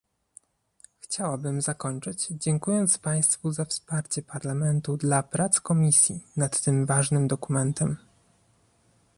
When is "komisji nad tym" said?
5.59-6.85